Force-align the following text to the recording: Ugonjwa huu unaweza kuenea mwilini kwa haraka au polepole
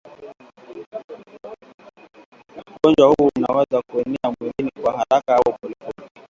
Ugonjwa 2.75 3.07
huu 3.07 3.29
unaweza 3.35 3.81
kuenea 3.91 4.35
mwilini 4.39 4.71
kwa 4.81 4.91
haraka 4.91 5.35
au 5.35 5.53
polepole 5.61 6.09